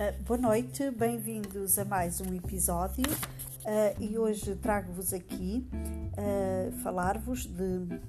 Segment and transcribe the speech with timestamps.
[0.00, 5.68] Uh, boa noite, bem-vindos a mais um episódio uh, e hoje trago-vos aqui
[6.16, 8.00] uh, falar-vos de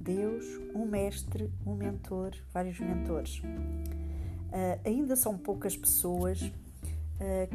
[0.00, 3.40] Deus, um mestre, um mentor, vários mentores.
[4.84, 6.40] ainda são poucas pessoas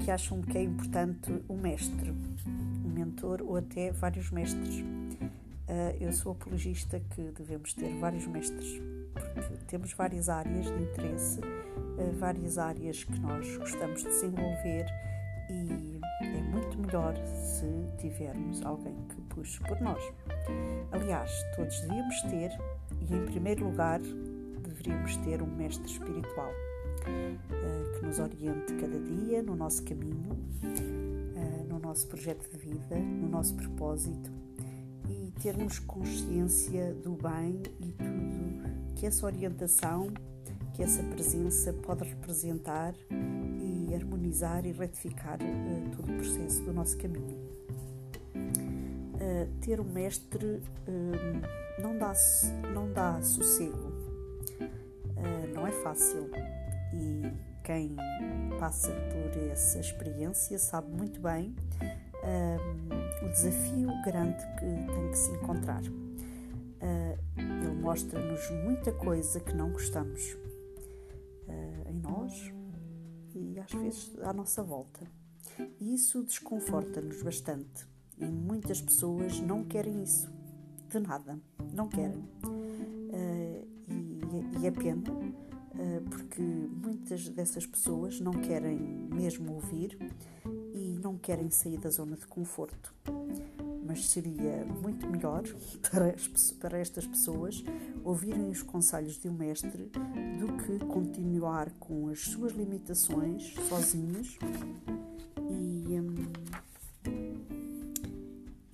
[0.02, 2.14] que acham que é importante um mestre,
[2.86, 4.86] um mentor ou até vários mestres.
[6.00, 8.80] eu sou apologista que devemos ter vários mestres
[9.16, 11.40] porque temos várias áreas de interesse,
[11.98, 14.86] eh, várias áreas que nós gostamos de desenvolver
[15.50, 17.66] e é muito melhor se
[17.98, 20.02] tivermos alguém que puxe por nós.
[20.92, 22.52] Aliás, todos devíamos ter,
[23.02, 24.00] e em primeiro lugar,
[24.62, 26.52] deveríamos ter um mestre espiritual
[27.06, 32.95] eh, que nos oriente cada dia no nosso caminho, eh, no nosso projeto de vida,
[32.95, 34.32] no nosso propósito
[35.09, 40.12] e termos consciência do bem e tudo que essa orientação,
[40.73, 42.94] que essa presença pode representar
[43.59, 47.38] e harmonizar e retificar uh, todo o processo do nosso caminho.
[48.36, 52.14] Uh, ter um mestre uh, não, dá,
[52.73, 53.94] não dá sossego,
[55.53, 56.30] não é fácil.
[56.94, 57.31] E
[57.64, 57.95] quem
[58.59, 61.53] passa por essa experiência sabe muito bem
[63.22, 65.81] o desafio grande que tem que se encontrar
[67.86, 70.34] mostra-nos muita coisa que não gostamos
[71.48, 72.52] uh, em nós
[73.36, 75.00] e às vezes à nossa volta.
[75.80, 77.88] E isso desconforta-nos bastante.
[78.17, 80.34] E muitas pessoas não querem isso.
[80.90, 81.40] De nada.
[81.73, 82.28] Não querem.
[82.44, 88.80] Uh, e, e é pena, uh, porque muitas dessas pessoas não querem
[89.14, 89.95] mesmo ouvir
[90.73, 92.95] e não querem sair da zona de conforto
[93.86, 95.44] mas seria muito melhor
[95.89, 97.64] para, as, para estas pessoas
[98.03, 99.92] ouvirem os conselhos de um mestre
[100.39, 104.38] do que continuar com as suas limitações sozinhos
[105.50, 106.32] e, hum,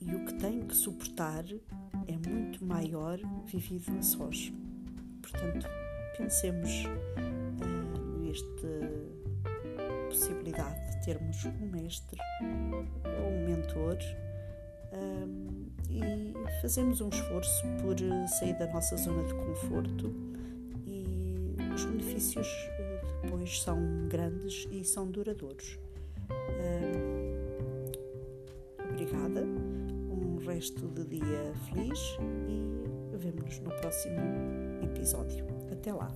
[0.02, 1.46] e o que têm que suportar
[2.08, 4.52] é muito maior vivido a sós.
[5.22, 5.68] Portanto,
[6.18, 9.12] pensemos uh, nesta
[10.10, 13.98] possibilidade de termos um mestre ou um mentor
[14.94, 20.14] um, e fazemos um esforço por eh, sair da nossa zona de conforto
[20.86, 22.48] e os benefícios
[22.80, 25.78] eh, depois são grandes e são duradouros.
[26.30, 27.92] Um,
[28.90, 34.20] obrigada, um resto de dia feliz e vemo-nos no próximo
[34.84, 35.46] episódio.
[35.72, 36.12] Até lá!